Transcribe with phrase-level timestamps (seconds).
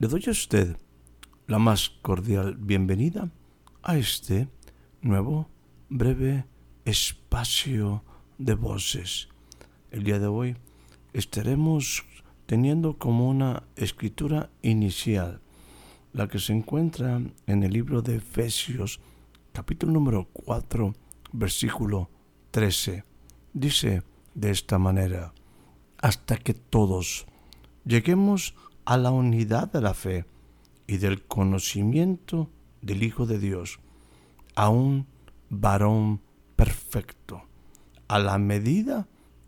[0.00, 0.76] Le doy a usted
[1.48, 3.32] la más cordial bienvenida
[3.82, 4.46] a este
[5.02, 5.48] nuevo
[5.88, 6.44] breve
[6.84, 8.04] espacio
[8.38, 9.28] de voces.
[9.90, 10.56] El día de hoy
[11.12, 12.04] estaremos
[12.46, 15.40] teniendo como una escritura inicial
[16.12, 19.00] la que se encuentra en el libro de Efesios
[19.52, 20.94] capítulo número 4
[21.32, 22.08] versículo
[22.52, 23.02] 13.
[23.52, 25.34] Dice de esta manera,
[25.96, 27.26] hasta que todos
[27.84, 30.24] lleguemos a a la unidad de la fe
[30.86, 32.48] y del conocimiento
[32.80, 33.80] del Hijo de Dios,
[34.54, 35.06] a un
[35.50, 36.22] varón
[36.56, 37.42] perfecto,
[38.08, 39.06] a la medida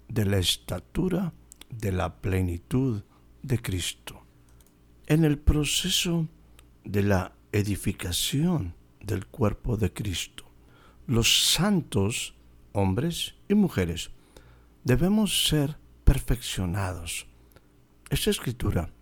[0.09, 1.33] de la estatura
[1.71, 3.03] de la plenitud
[3.43, 4.27] de Cristo.
[5.07, 6.29] En el proceso
[6.85, 10.45] de la edificación del cuerpo de Cristo,
[11.07, 12.35] los santos,
[12.73, 14.11] hombres y mujeres,
[14.85, 17.27] debemos ser perfeccionados.
[18.11, 18.93] Esta escritura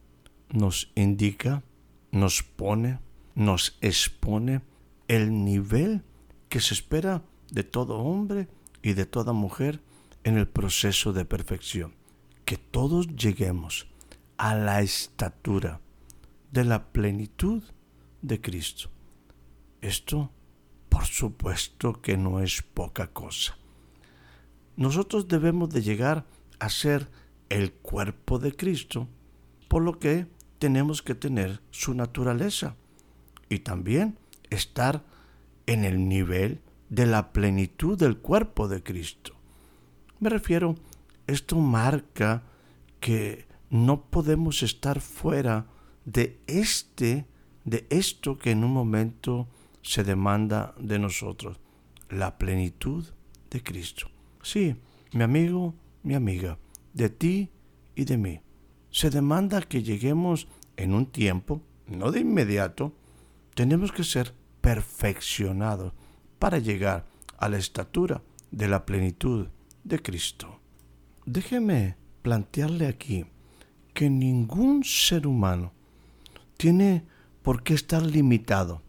[0.50, 1.62] nos indica,
[2.10, 3.00] nos pone,
[3.34, 4.62] nos expone
[5.08, 6.02] el nivel
[6.48, 8.48] que se espera de todo hombre
[8.82, 9.80] y de toda mujer
[10.24, 11.94] en el proceso de perfección.
[12.44, 13.86] Que todos lleguemos
[14.36, 15.80] a la estatura
[16.50, 17.62] de la plenitud
[18.22, 18.90] de Cristo.
[19.80, 20.30] Esto,
[20.88, 23.56] por supuesto que no es poca cosa.
[24.76, 26.24] Nosotros debemos de llegar
[26.58, 27.10] a ser
[27.48, 29.08] el cuerpo de Cristo,
[29.68, 30.26] por lo que
[30.58, 32.76] tenemos que tener su naturaleza
[33.48, 34.18] y también
[34.50, 35.04] estar
[35.66, 39.34] en el nivel de la plenitud del cuerpo de Cristo.
[40.20, 40.74] Me refiero,
[41.26, 42.42] esto marca
[43.00, 45.66] que no podemos estar fuera
[46.04, 47.26] de este,
[47.64, 49.46] de esto que en un momento
[49.82, 51.58] se demanda de nosotros,
[52.08, 53.04] la plenitud
[53.50, 54.08] de Cristo.
[54.42, 54.76] Sí,
[55.12, 56.58] mi amigo, mi amiga,
[56.94, 57.50] de ti
[57.94, 58.40] y de mí
[58.98, 62.92] se demanda que lleguemos en un tiempo, no de inmediato,
[63.54, 65.92] tenemos que ser perfeccionados
[66.40, 67.06] para llegar
[67.38, 69.46] a la estatura de la plenitud
[69.84, 70.58] de Cristo.
[71.26, 73.24] Déjeme plantearle aquí
[73.94, 75.72] que ningún ser humano
[76.56, 77.04] tiene
[77.42, 78.82] por qué estar limitado,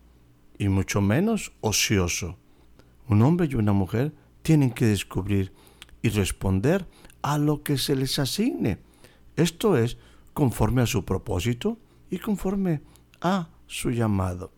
[0.57, 2.35] y mucho menos ocioso.
[3.07, 4.11] Un hombre y una mujer
[4.41, 5.53] tienen que descubrir
[6.01, 6.87] y responder
[7.21, 8.88] a lo que se les asigne
[9.41, 9.97] esto es
[10.33, 11.77] conforme a su propósito
[12.09, 12.81] y conforme
[13.21, 14.51] a su llamado.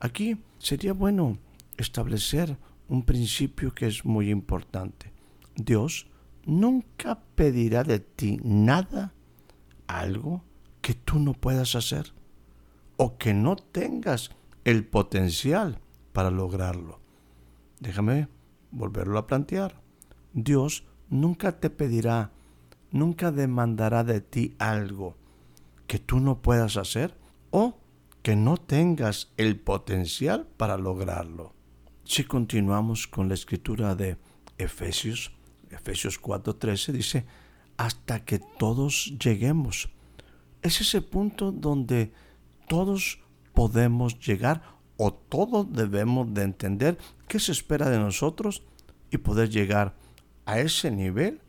[0.00, 1.38] Aquí sería bueno
[1.76, 2.56] establecer
[2.88, 5.12] un principio que es muy importante.
[5.56, 6.06] Dios
[6.44, 9.12] nunca pedirá de ti nada,
[9.86, 10.42] algo
[10.80, 12.12] que tú no puedas hacer
[12.96, 14.30] o que no tengas
[14.64, 15.80] el potencial
[16.12, 17.00] para lograrlo.
[17.78, 18.28] Déjame
[18.70, 19.80] volverlo a plantear.
[20.32, 22.30] Dios nunca te pedirá
[22.90, 25.16] nunca demandará de ti algo
[25.86, 27.16] que tú no puedas hacer
[27.50, 27.78] o
[28.22, 31.54] que no tengas el potencial para lograrlo.
[32.04, 34.18] Si continuamos con la escritura de
[34.58, 35.32] Efesios,
[35.70, 37.26] Efesios 4:13 dice,
[37.76, 39.88] hasta que todos lleguemos.
[40.62, 42.12] Es ese punto donde
[42.68, 43.20] todos
[43.54, 44.62] podemos llegar
[44.96, 48.62] o todos debemos de entender qué se espera de nosotros
[49.10, 49.94] y poder llegar
[50.44, 51.40] a ese nivel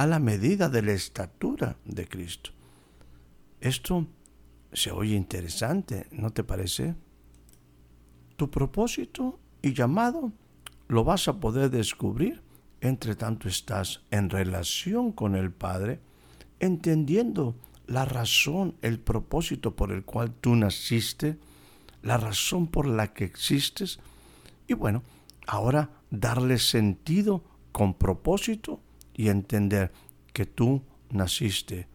[0.00, 2.52] a la medida de la estatura de Cristo.
[3.60, 4.06] Esto
[4.72, 6.94] se oye interesante, ¿no te parece?
[8.36, 10.32] Tu propósito y llamado
[10.88, 12.42] lo vas a poder descubrir
[12.80, 16.00] entre tanto estás en relación con el Padre,
[16.60, 17.54] entendiendo
[17.86, 21.36] la razón, el propósito por el cual tú naciste,
[22.00, 24.00] la razón por la que existes,
[24.66, 25.02] y bueno,
[25.46, 28.80] ahora darle sentido con propósito
[29.14, 29.92] y entender
[30.32, 31.88] que tú naciste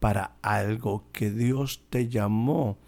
[0.00, 2.78] para algo, que Dios te llamó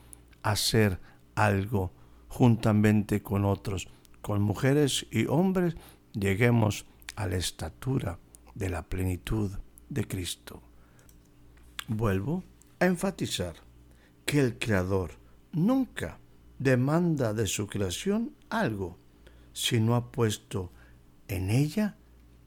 [0.42, 1.00] a hacer
[1.34, 1.92] algo
[2.28, 3.88] juntamente con otros,
[4.20, 5.76] con mujeres y hombres,
[6.12, 6.86] lleguemos
[7.16, 8.18] a la estatura
[8.54, 9.50] de la plenitud
[9.88, 10.62] de Cristo.
[11.86, 12.42] Vuelvo
[12.80, 13.54] a enfatizar
[14.24, 15.12] que el Creador
[15.52, 16.18] nunca
[16.58, 18.98] demanda de su creación algo
[19.52, 20.72] si no ha puesto
[21.28, 21.96] en ella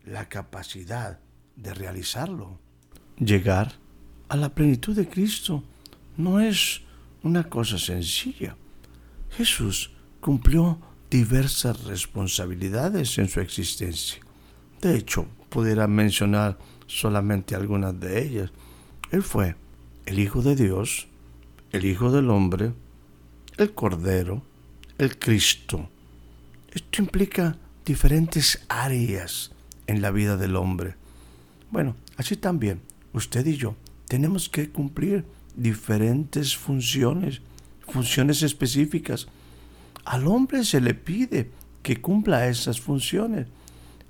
[0.03, 1.19] la capacidad
[1.57, 2.59] de realizarlo.
[3.17, 3.73] Llegar
[4.29, 5.63] a la plenitud de Cristo
[6.15, 6.81] no es
[7.23, 8.55] una cosa sencilla.
[9.31, 14.21] Jesús cumplió diversas responsabilidades en su existencia.
[14.81, 18.51] De hecho, pudiera mencionar solamente algunas de ellas.
[19.11, 19.55] Él fue
[20.05, 21.07] el Hijo de Dios,
[21.71, 22.73] el Hijo del Hombre,
[23.57, 24.43] el Cordero,
[24.97, 25.89] el Cristo.
[26.71, 29.51] Esto implica diferentes áreas
[29.87, 30.95] en la vida del hombre.
[31.69, 32.81] Bueno, así también
[33.13, 33.75] usted y yo
[34.07, 35.25] tenemos que cumplir
[35.55, 37.41] diferentes funciones,
[37.81, 39.27] funciones específicas.
[40.05, 41.51] Al hombre se le pide
[41.83, 43.47] que cumpla esas funciones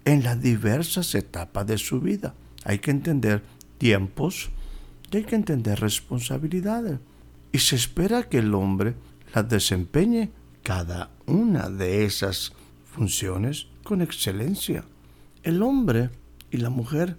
[0.06, 2.36] en las diversas etapas de su vida.
[2.64, 3.44] Hay que entender
[3.78, 4.50] tiempos
[5.12, 7.00] y hay que entender responsabilidades.
[7.52, 8.96] Y se espera que el hombre
[9.34, 10.30] las desempeñe
[10.64, 12.54] cada una de esas
[12.94, 14.84] funciones con excelencia.
[15.44, 16.10] El hombre
[16.52, 17.18] y la mujer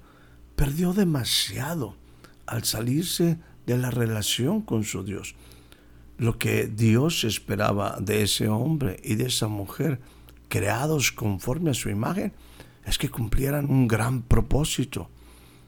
[0.59, 1.95] perdió demasiado
[2.45, 5.37] al salirse de la relación con su Dios.
[6.19, 10.01] Lo que Dios esperaba de ese hombre y de esa mujer,
[10.49, 12.33] creados conforme a su imagen,
[12.85, 15.09] es que cumplieran un gran propósito.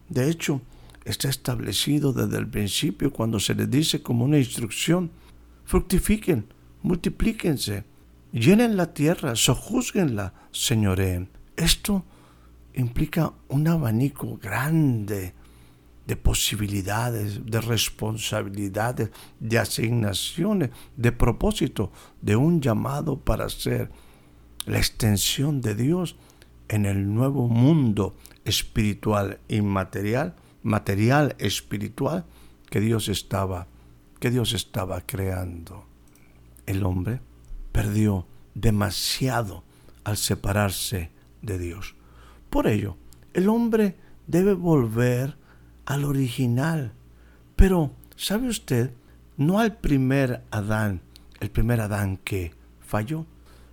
[0.08, 0.60] De hecho,
[1.04, 5.12] está establecido desde el principio cuando se les dice como una instrucción,
[5.66, 6.46] fructifiquen,
[6.82, 7.84] multiplíquense,
[8.32, 11.28] llenen la tierra, sojuzguenla, señoreen.
[11.56, 12.04] Esto
[12.74, 15.34] implica un abanico grande
[16.06, 23.90] de posibilidades, de responsabilidades, de asignaciones, de propósito, de un llamado para ser
[24.66, 26.16] la extensión de Dios
[26.68, 32.24] en el nuevo mundo espiritual inmaterial, material espiritual
[32.70, 33.66] que Dios estaba
[34.20, 35.86] que Dios estaba creando.
[36.66, 37.20] El hombre
[37.72, 39.64] perdió demasiado
[40.04, 41.10] al separarse
[41.42, 41.96] de Dios.
[42.50, 42.96] Por ello,
[43.32, 45.36] el hombre debe volver
[45.86, 46.92] al original.
[47.56, 48.92] Pero, ¿sabe usted?
[49.36, 51.00] No al primer Adán,
[51.40, 53.24] el primer Adán que falló,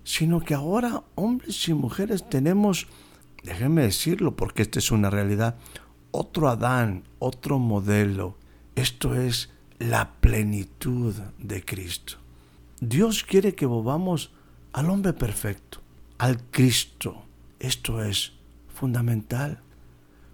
[0.04, 2.86] sino que ahora hombres y mujeres tenemos,
[3.42, 5.56] déjenme decirlo porque esta es una realidad,
[6.10, 8.36] otro Adán, otro modelo.
[8.76, 12.14] Esto es la plenitud de Cristo.
[12.80, 14.30] Dios quiere que volvamos
[14.72, 15.80] al hombre perfecto,
[16.18, 17.24] al Cristo.
[17.58, 18.37] Esto es
[18.78, 19.60] fundamental.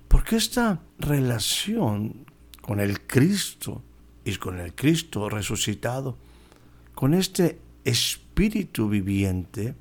[0.08, 2.26] Porque esta relación
[2.60, 3.82] con el Cristo
[4.24, 6.16] y con el Cristo resucitado,
[6.94, 9.74] con este espíritu viviente,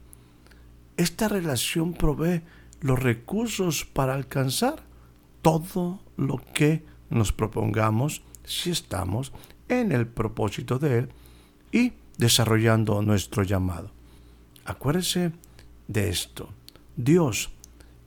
[0.98, 2.42] esta relación provee
[2.81, 4.83] los recursos para alcanzar
[5.42, 9.33] todo lo que nos propongamos si estamos
[9.68, 11.10] en el propósito de Él
[11.71, 13.92] y desarrollando nuestro llamado.
[14.65, 15.31] Acuérdese
[15.88, 16.50] de esto.
[16.95, 17.52] Dios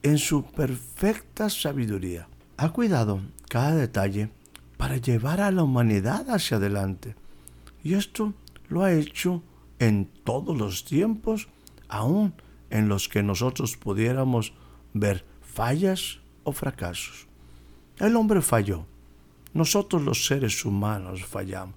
[0.06, 4.31] en su perfecta sabiduría, ha cuidado cada detalle
[4.76, 7.17] para llevar a la humanidad hacia adelante.
[7.82, 8.32] Y esto
[8.69, 9.43] lo ha hecho
[9.81, 11.49] en todos los tiempos,
[11.88, 12.35] aun
[12.70, 14.53] en los que nosotros pudiéramos
[14.94, 17.26] ver fallas o fracasos.
[17.99, 18.87] El hombre falló,
[19.55, 21.75] nosotros los seres humanos fallamos,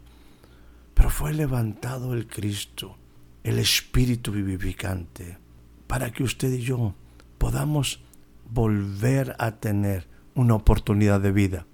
[0.93, 2.95] pero fue levantado el Cristo,
[3.43, 5.39] el Espíritu vivificante,
[5.87, 6.93] para que usted y yo
[7.39, 8.03] podamos
[8.51, 11.65] volver a tener una oportunidad de vida.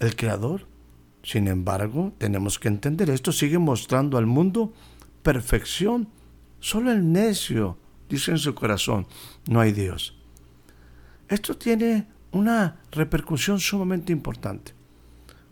[0.00, 0.66] El Creador,
[1.22, 4.72] sin embargo, tenemos que entender esto, sigue mostrando al mundo
[5.22, 6.08] perfección.
[6.60, 7.78] Solo el necio
[8.08, 9.06] dice en su corazón,
[9.48, 10.16] no hay Dios.
[11.28, 14.72] Esto tiene una repercusión sumamente importante,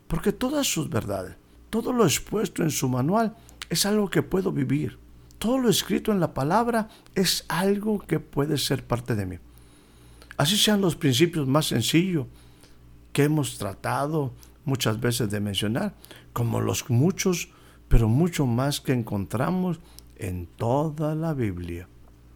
[0.07, 1.37] porque todas sus verdades,
[1.71, 3.35] todo lo expuesto en su manual
[3.69, 4.99] es algo que puedo vivir.
[5.39, 9.39] Todo lo escrito en la palabra es algo que puede ser parte de mí.
[10.37, 12.27] Así sean los principios más sencillos
[13.13, 14.33] que hemos tratado
[14.65, 15.95] muchas veces de mencionar,
[16.33, 17.49] como los muchos,
[17.89, 19.79] pero mucho más que encontramos
[20.17, 21.89] en toda la Biblia.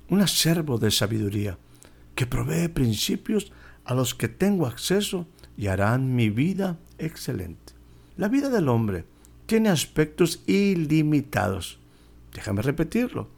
[0.09, 1.59] Un acervo de sabiduría
[2.14, 3.52] que provee principios
[3.85, 5.26] a los que tengo acceso
[5.57, 7.73] y harán mi vida excelente.
[8.17, 9.05] La vida del hombre
[9.47, 11.78] tiene aspectos ilimitados.
[12.33, 13.28] Déjame repetirlo.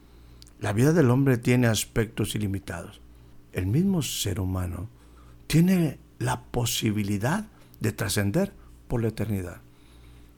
[0.60, 3.00] La vida del hombre tiene aspectos ilimitados
[3.52, 4.88] el mismo ser humano
[5.46, 7.48] tiene la posibilidad
[7.80, 8.52] de trascender
[8.88, 9.60] por la eternidad.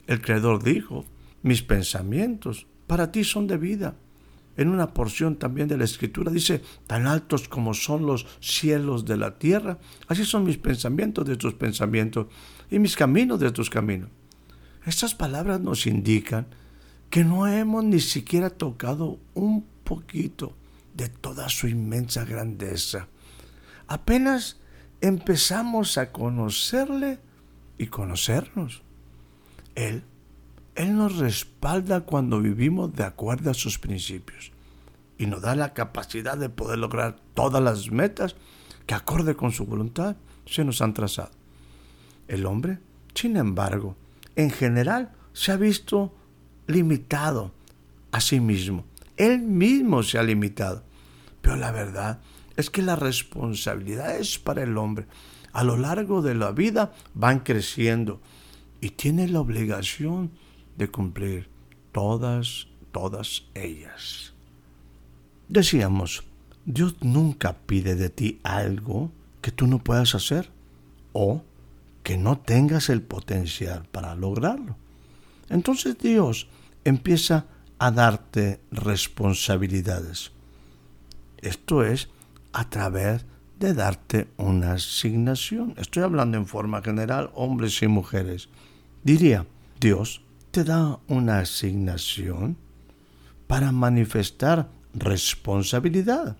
[0.06, 1.04] El Creador dijo,
[1.42, 3.96] mis pensamientos para ti son de vida.
[4.56, 9.16] En una porción también de la Escritura dice, tan altos como son los cielos de
[9.16, 9.78] la tierra,
[10.08, 12.26] así son mis pensamientos de tus pensamientos
[12.70, 14.10] y mis caminos de tus caminos.
[14.84, 16.46] Estas palabras nos indican
[17.08, 20.54] que no hemos ni siquiera tocado un poquito
[20.94, 23.08] de toda su inmensa grandeza.
[23.86, 24.60] Apenas
[25.00, 27.18] empezamos a conocerle
[27.78, 28.82] y conocernos.
[29.74, 30.04] Él,
[30.74, 34.52] Él nos respalda cuando vivimos de acuerdo a sus principios
[35.18, 38.36] y nos da la capacidad de poder lograr todas las metas
[38.86, 41.30] que acorde con su voluntad se nos han trazado.
[42.28, 42.78] El hombre,
[43.14, 43.96] sin embargo,
[44.36, 46.14] en general se ha visto
[46.66, 47.52] limitado
[48.10, 48.84] a sí mismo.
[49.16, 50.82] Él mismo se ha limitado.
[51.40, 52.20] Pero la verdad
[52.56, 55.06] es que las responsabilidades para el hombre
[55.52, 58.20] a lo largo de la vida van creciendo
[58.80, 60.32] y tiene la obligación
[60.76, 61.48] de cumplir
[61.92, 64.32] todas, todas ellas.
[65.48, 66.24] Decíamos,
[66.64, 70.50] Dios nunca pide de ti algo que tú no puedas hacer
[71.12, 71.44] o
[72.02, 74.76] que no tengas el potencial para lograrlo.
[75.48, 76.48] Entonces Dios
[76.84, 77.46] empieza
[77.82, 80.30] a darte responsabilidades.
[81.38, 82.10] Esto es
[82.52, 83.26] a través
[83.58, 85.74] de darte una asignación.
[85.76, 88.48] Estoy hablando en forma general, hombres y mujeres.
[89.02, 89.46] Diría,
[89.80, 90.22] Dios
[90.52, 92.56] te da una asignación
[93.48, 96.36] para manifestar responsabilidad,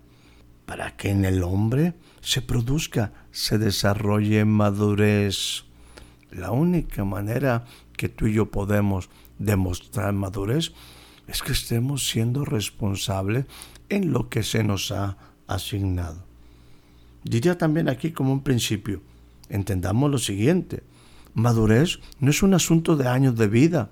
[0.65, 5.65] para que en el hombre se produzca, se desarrolle madurez.
[6.31, 7.65] La única manera
[7.97, 10.73] que tú y yo podemos demostrar madurez
[11.27, 13.47] es que estemos siendo responsables
[13.89, 16.25] en lo que se nos ha asignado.
[17.25, 19.03] Diría también aquí como un principio,
[19.49, 20.83] entendamos lo siguiente,
[21.35, 23.91] madurez no es un asunto de años de vida,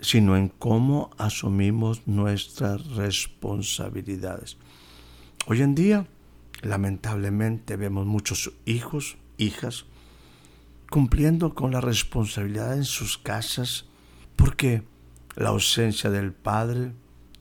[0.00, 4.56] sino en cómo asumimos nuestras responsabilidades.
[5.46, 6.06] Hoy en día,
[6.62, 9.86] lamentablemente, vemos muchos hijos, hijas,
[10.90, 13.86] cumpliendo con la responsabilidad en sus casas,
[14.36, 14.82] porque
[15.38, 16.92] la ausencia del padre,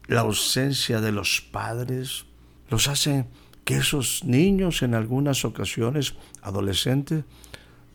[0.06, 2.26] la ausencia de los padres,
[2.70, 3.26] los hace
[3.66, 6.14] que esos niños en algunas ocasiones,
[6.44, 7.26] adolescentes,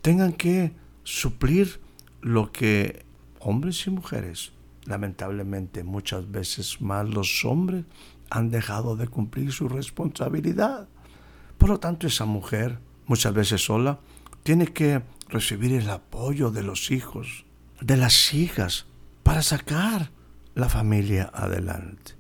[0.03, 0.73] tengan que
[1.05, 1.81] suplir
[2.21, 3.07] lo que
[3.39, 4.53] hombres y mujeres,
[4.87, 7.85] lamentablemente muchas veces más los hombres,
[8.29, 10.89] han dejado de cumplir su responsabilidad.
[11.59, 14.01] Por lo tanto, esa mujer, muchas veces sola,
[14.43, 17.45] tiene que recibir el apoyo de los hijos,
[17.81, 18.87] de las hijas,
[19.23, 20.11] para sacar
[20.55, 22.13] la familia adelante.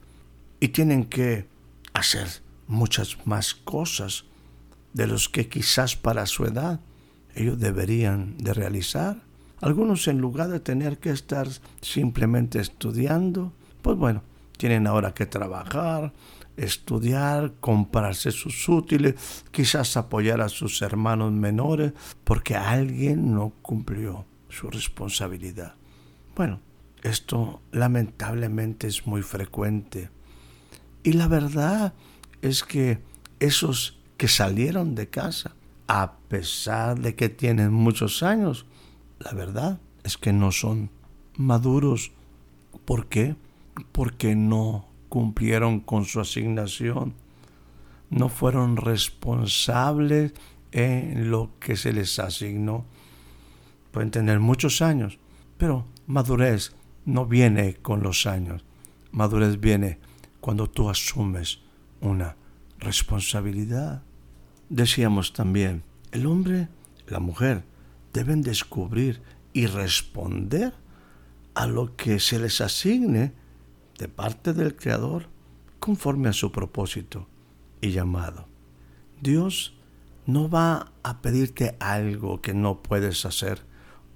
[0.61, 1.49] Y tienen que
[1.92, 2.28] hacer
[2.66, 4.25] muchas más cosas
[4.92, 6.80] de los que quizás para su edad
[7.35, 9.23] ellos deberían de realizar.
[9.61, 11.49] Algunos en lugar de tener que estar
[11.80, 14.23] simplemente estudiando, pues bueno,
[14.56, 16.12] tienen ahora que trabajar,
[16.56, 19.14] estudiar, comprarse sus útiles,
[19.50, 21.92] quizás apoyar a sus hermanos menores,
[22.25, 25.75] porque alguien no cumplió su responsabilidad.
[26.37, 26.61] Bueno,
[27.02, 30.11] esto lamentablemente es muy frecuente.
[31.02, 31.94] Y la verdad
[32.42, 33.00] es que
[33.40, 35.56] esos que salieron de casa,
[35.88, 38.66] a pesar de que tienen muchos años,
[39.18, 40.90] la verdad es que no son
[41.37, 42.12] maduros.
[42.85, 43.35] ¿Por qué?
[43.90, 47.14] Porque no cumplieron con su asignación,
[48.11, 50.32] no fueron responsables
[50.71, 52.85] en lo que se les asignó.
[53.90, 55.18] Pueden tener muchos años,
[55.59, 56.73] pero madurez
[57.04, 58.64] no viene con los años.
[59.11, 59.99] Madurez viene
[60.40, 61.61] cuando tú asumes
[62.00, 62.37] una
[62.78, 64.02] responsabilidad.
[64.68, 65.82] Decíamos también,
[66.12, 66.68] el hombre,
[67.06, 67.64] la mujer,
[68.12, 70.75] deben descubrir y responder
[71.54, 73.32] a lo que se les asigne
[73.99, 75.28] de parte del Creador
[75.78, 77.28] conforme a su propósito
[77.80, 78.47] y llamado.
[79.21, 79.75] Dios
[80.26, 83.62] no va a pedirte algo que no puedes hacer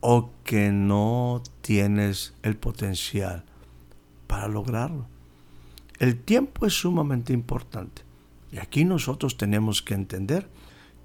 [0.08, 3.42] o que no tienes el potencial
[4.28, 5.08] para lograrlo.
[5.98, 8.02] El tiempo es sumamente importante.
[8.52, 10.48] Y aquí nosotros tenemos que entender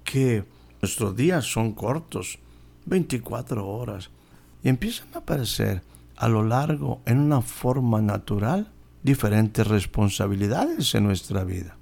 [0.04, 0.44] que
[0.80, 2.38] nuestros días son cortos,
[2.86, 4.10] 24 horas,
[4.62, 5.82] y empiezan a aparecer
[6.14, 8.70] a lo largo, en una forma natural,
[9.02, 11.76] diferentes responsabilidades en nuestra vida.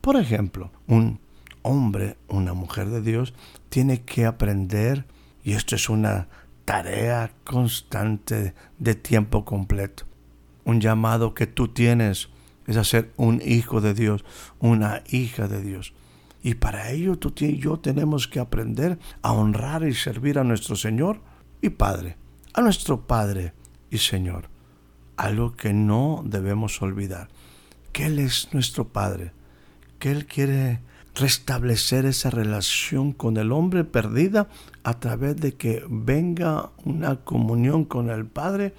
[0.00, 1.20] Por ejemplo, un
[1.60, 3.34] hombre, una mujer de Dios,
[3.68, 5.04] tiene que aprender,
[5.44, 6.28] y esto es una
[6.66, 10.04] tarea constante de tiempo completo,
[10.64, 12.28] un llamado que tú tienes
[12.66, 14.24] es hacer un hijo de Dios,
[14.58, 15.94] una hija de Dios.
[16.42, 20.74] Y para ello tú y yo tenemos que aprender a honrar y servir a nuestro
[20.74, 21.20] Señor
[21.62, 22.16] y Padre,
[22.52, 23.52] a nuestro Padre
[23.90, 24.48] y Señor.
[25.16, 27.28] Algo que no debemos olvidar,
[27.92, 29.32] que Él es nuestro Padre,
[30.00, 30.80] que Él quiere
[31.16, 34.48] restablecer esa relación con el hombre perdida
[34.84, 38.74] a través de que venga una comunión con el Padre,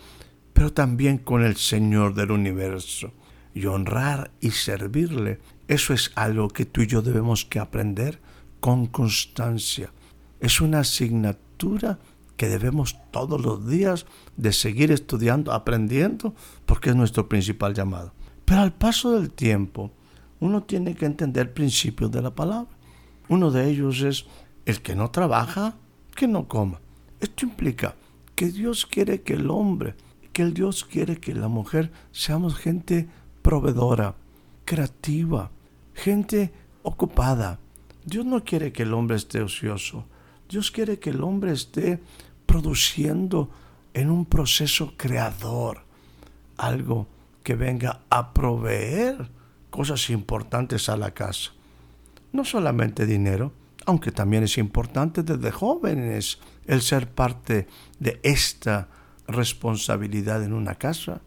[0.53, 3.11] pero también con el Señor del universo
[3.53, 8.21] y honrar y servirle Eso es algo que tú y yo debemos que aprender
[8.59, 9.91] con constancia.
[10.39, 11.99] Es una asignatura
[12.37, 14.05] que debemos todos los días
[14.37, 18.13] de seguir estudiando, aprendiendo, porque es nuestro principal llamado.
[18.45, 19.91] Pero al paso del tiempo,
[20.39, 22.69] uno tiene que entender principios de la palabra.
[23.29, 24.25] Uno de ellos es
[24.65, 25.75] el que no trabaja,
[26.15, 26.79] que no coma.
[27.19, 27.95] Esto implica
[28.35, 29.95] que Dios quiere que el hombre,
[30.31, 33.07] que Dios quiere que la mujer seamos gente
[33.41, 34.15] proveedora,
[34.65, 35.51] creativa,
[35.93, 36.53] gente
[36.83, 37.59] ocupada.
[38.05, 40.05] Dios no quiere que el hombre esté ocioso.
[40.47, 41.99] Dios quiere que el hombre esté
[42.45, 43.49] produciendo
[43.93, 45.81] en un proceso creador
[46.57, 47.07] algo
[47.43, 49.29] que venga a proveer
[49.77, 51.51] cosas importantes a la casa.
[52.33, 53.53] No solamente dinero,
[53.85, 57.67] aunque también es importante desde jóvenes el ser parte
[57.99, 58.87] de esta
[59.27, 61.21] responsabilidad en una casa,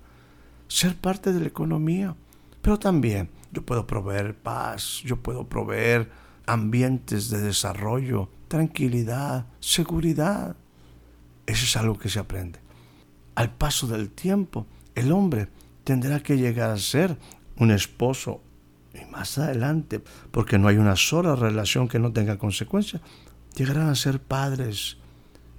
[0.67, 2.17] ser parte de la economía,
[2.61, 6.11] pero también yo puedo proveer paz, yo puedo proveer
[6.45, 10.57] ambientes de desarrollo, tranquilidad, seguridad.
[11.47, 12.59] Eso es algo que se aprende.
[13.37, 14.67] Al paso del tiempo,
[14.97, 15.47] el hombre
[15.85, 17.17] tendrá que llegar a ser
[17.61, 18.43] un esposo
[18.93, 20.03] y más adelante,
[20.33, 23.01] porque no hay una sola relación que no tenga consecuencias,
[23.55, 24.97] llegarán a ser padres.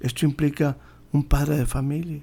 [0.02, 0.78] Esto implica
[1.14, 2.22] un padre de familia.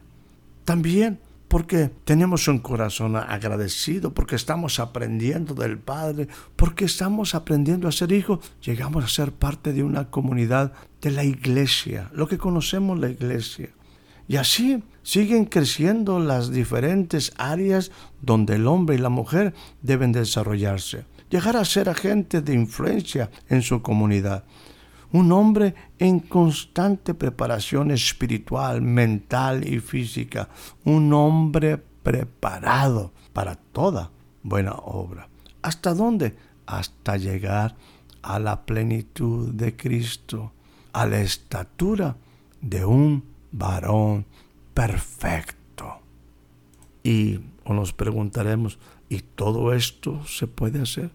[0.64, 7.92] También porque tenemos un corazón agradecido, porque estamos aprendiendo del Padre, porque estamos aprendiendo a
[7.92, 12.98] ser hijos, llegamos a ser parte de una comunidad de la iglesia, lo que conocemos
[12.98, 13.70] la iglesia.
[14.28, 21.06] Y así siguen creciendo las diferentes áreas donde el hombre y la mujer deben desarrollarse,
[21.30, 24.44] llegar a ser agentes de influencia en su comunidad.
[25.10, 30.50] Un hombre en constante preparación espiritual, mental y física.
[30.84, 34.10] Un hombre preparado para toda
[34.42, 35.28] buena obra.
[35.62, 36.36] ¿Hasta dónde?
[36.66, 37.74] Hasta llegar
[38.20, 40.52] a la plenitud de Cristo,
[40.92, 42.16] a la estatura
[42.60, 44.26] de un varón
[44.74, 46.00] perfecto.
[47.02, 51.10] Y nos preguntaremos, ¿y todo esto se puede hacer?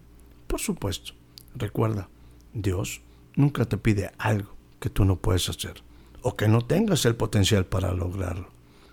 [0.46, 1.12] Por supuesto.
[1.54, 2.08] Recuerda,
[2.52, 3.00] Dios
[3.36, 5.82] nunca te pide algo que tú no puedes hacer
[6.22, 8.48] o que no tengas el potencial para lograrlo.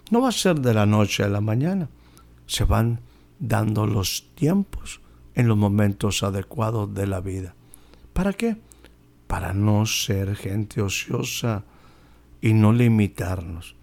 [0.10, 1.89] No va a ser de la noche a la mañana.
[2.45, 2.99] Se van
[3.39, 5.01] dando los tiempos
[5.36, 7.56] en los momentos adecuados de la vida.
[8.13, 8.58] ¿Para qué?
[9.27, 11.63] Para no ser gente ociosa
[12.41, 13.75] y no limitarnos.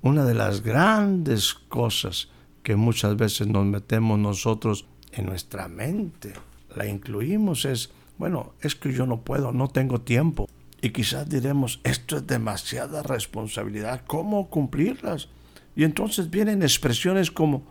[0.00, 2.28] Una de las grandes cosas
[2.62, 6.32] que muchas veces nos metemos nosotros en nuestra mente,
[6.74, 10.48] la incluimos, es, bueno, es que yo no puedo, no tengo tiempo.
[10.80, 15.28] Y quizás diremos, esto es demasiada responsabilidad, ¿cómo cumplirlas?
[15.74, 17.64] Y entonces vienen expresiones como,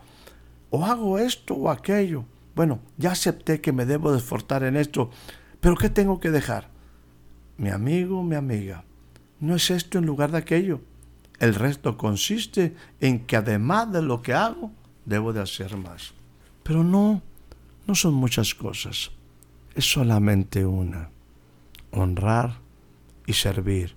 [0.70, 2.24] o hago esto o aquello.
[2.54, 5.10] Bueno, ya acepté que me debo de esforzar en esto,
[5.60, 6.68] pero ¿qué tengo que dejar?
[7.58, 8.84] Mi amigo, mi amiga,
[9.40, 10.80] no es esto en lugar de aquello.
[11.38, 14.72] El resto consiste en que además de lo que hago,
[15.04, 16.14] debo de hacer más.
[16.62, 17.22] Pero no,
[17.86, 19.10] no son muchas cosas.
[19.74, 21.10] Es solamente una.
[21.90, 22.58] Honrar
[23.26, 23.94] y servir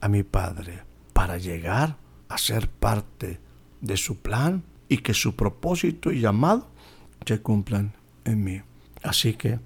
[0.00, 1.96] a mi Padre para llegar
[2.28, 3.38] a ser parte
[3.80, 6.68] de su plan y que su propósito y llamado
[7.26, 7.92] se cumplan
[8.24, 8.62] en mí.
[9.02, 9.60] Así que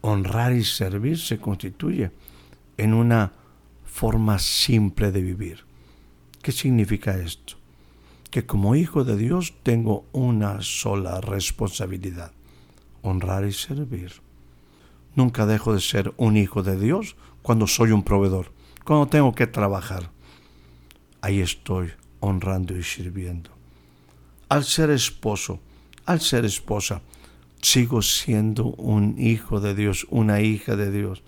[0.00, 2.10] honrar y servir se constituye
[2.76, 3.32] en una
[3.92, 5.64] forma simple de vivir.
[6.40, 7.54] ¿Qué significa esto?
[8.30, 12.32] Que como hijo de Dios tengo una sola responsabilidad,
[13.02, 14.14] honrar y servir.
[15.14, 18.50] Nunca dejo de ser un hijo de Dios cuando soy un proveedor,
[18.84, 20.10] cuando tengo que trabajar.
[21.20, 23.50] Ahí estoy honrando y sirviendo.
[24.48, 25.60] Al ser esposo,
[26.06, 27.02] al ser esposa,
[27.60, 31.22] sigo siendo un hijo de Dios, una hija de Dios.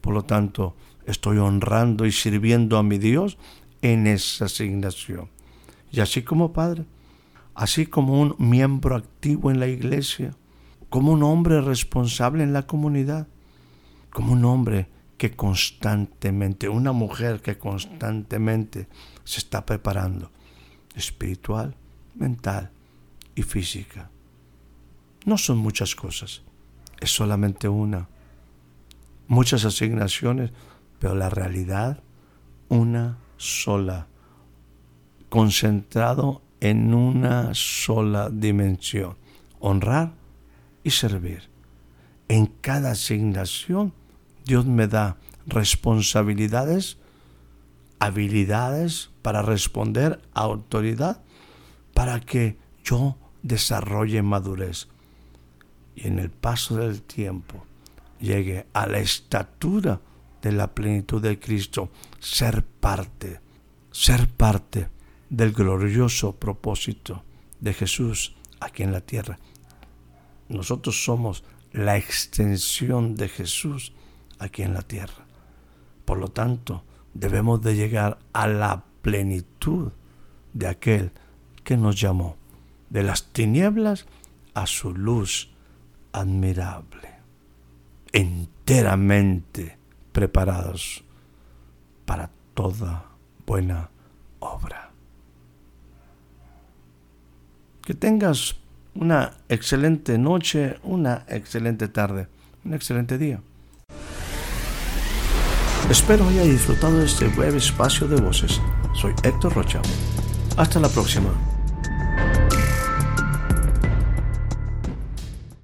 [0.00, 3.38] Por lo tanto, estoy honrando y sirviendo a mi Dios
[3.82, 5.30] en esa asignación.
[5.90, 6.84] Y así como padre,
[7.54, 10.36] así como un miembro activo en la iglesia,
[10.90, 13.26] como un hombre responsable en la comunidad,
[14.10, 18.88] como un hombre que constantemente, una mujer que constantemente
[19.24, 20.30] se está preparando,
[20.94, 21.74] espiritual,
[22.14, 22.70] mental
[23.34, 24.10] y física.
[25.26, 26.42] No son muchas cosas,
[27.00, 28.08] es solamente una.
[29.28, 30.50] Muchas asignaciones
[30.98, 32.02] pero la realidad
[32.68, 34.06] una sola,
[35.28, 39.16] concentrado en una sola dimensión,
[39.60, 40.12] honrar
[40.82, 41.48] y servir.
[42.28, 43.92] En cada asignación
[44.44, 46.98] Dios me da responsabilidades,
[48.00, 51.22] habilidades para responder a autoridad,
[51.94, 54.88] para que yo desarrolle madurez.
[55.94, 57.64] Y en el paso del tiempo,
[58.20, 60.00] llegue a la estatura
[60.42, 63.40] de la plenitud de Cristo, ser parte,
[63.90, 64.88] ser parte
[65.28, 67.22] del glorioso propósito
[67.60, 69.38] de Jesús aquí en la tierra.
[70.48, 73.92] Nosotros somos la extensión de Jesús
[74.38, 75.26] aquí en la tierra.
[76.04, 79.92] Por lo tanto, debemos de llegar a la plenitud
[80.52, 81.12] de aquel
[81.64, 82.36] que nos llamó
[82.90, 84.06] de las tinieblas
[84.54, 85.50] a su luz
[86.12, 87.07] admirable,
[88.12, 89.78] enteramente
[90.12, 91.04] preparados
[92.04, 93.04] para toda
[93.46, 93.90] buena
[94.40, 94.90] obra.
[97.82, 98.56] Que tengas
[98.94, 102.28] una excelente noche, una excelente tarde,
[102.64, 103.40] un excelente día.
[105.90, 108.60] Espero haya disfrutado de este breve espacio de voces.
[108.92, 109.80] Soy Héctor Rocha.
[110.56, 111.30] Hasta la próxima.